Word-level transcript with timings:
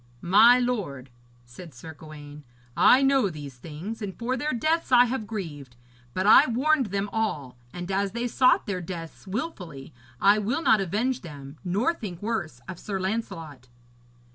'My 0.23 0.57
lord,' 0.57 1.11
said 1.45 1.75
Sir 1.75 1.93
Gawaine, 1.93 2.43
'I 2.75 3.03
know 3.03 3.29
these 3.29 3.57
things, 3.57 4.01
and 4.01 4.17
for 4.17 4.35
their 4.35 4.51
deaths 4.51 4.91
I 4.91 5.05
have 5.05 5.27
grieved, 5.27 5.75
but 6.15 6.25
I 6.25 6.47
warned 6.47 6.87
them 6.87 7.07
all, 7.13 7.55
and 7.71 7.91
as 7.91 8.13
they 8.13 8.27
sought 8.27 8.65
their 8.65 8.81
deaths 8.81 9.27
wilfully 9.27 9.93
I 10.19 10.39
will 10.39 10.63
not 10.63 10.81
avenge 10.81 11.21
them, 11.21 11.57
nor 11.63 11.93
think 11.93 12.19
worse 12.19 12.61
of 12.67 12.79
Sir 12.79 12.99
Lancelot.' 12.99 13.67